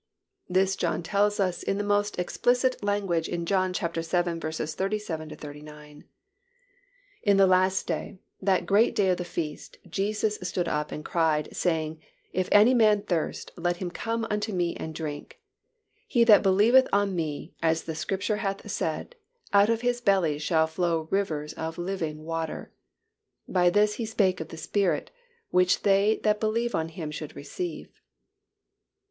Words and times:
This 0.49 0.75
John 0.75 1.03
tells 1.03 1.39
us 1.39 1.61
in 1.61 1.77
the 1.77 1.83
most 1.83 2.17
explicit 2.17 2.81
language 2.83 3.29
in 3.29 3.45
John 3.45 3.71
vii. 3.71 4.01
37 4.03 4.41
39, 5.29 6.05
"In 7.21 7.37
the 7.37 7.45
last 7.45 7.85
day, 7.85 8.17
that 8.41 8.65
great 8.65 8.95
day 8.95 9.09
of 9.11 9.17
the 9.17 9.23
feast, 9.23 9.77
Jesus 9.87 10.39
stood 10.41 10.67
and 10.67 11.05
cried, 11.05 11.55
saying, 11.55 12.01
If 12.33 12.49
any 12.51 12.73
man 12.73 13.03
thirst, 13.03 13.51
let 13.55 13.77
him 13.77 13.91
come 13.91 14.25
unto 14.27 14.51
Me 14.51 14.75
and 14.75 14.95
drink. 14.95 15.39
He 16.07 16.23
that 16.23 16.41
believeth 16.41 16.87
on 16.91 17.15
Me, 17.15 17.53
as 17.61 17.83
the 17.83 17.93
Scripture 17.93 18.37
hath 18.37 18.71
said, 18.71 19.15
out 19.53 19.69
of 19.69 19.81
his 19.81 20.01
belly 20.01 20.39
shall 20.39 20.65
flow 20.65 21.07
rivers 21.11 21.53
of 21.53 21.77
living 21.77 22.23
water. 22.23 22.73
(But 23.47 23.73
this 23.75 23.97
spake 24.09 24.39
He 24.39 24.41
of 24.43 24.49
the 24.49 24.57
Spirit, 24.57 25.11
which 25.51 25.83
they 25.83 26.19
that 26.23 26.39
believe 26.39 26.73
on 26.73 26.89
Him 26.89 27.11
should 27.11 27.35
receive.)" 27.35 28.01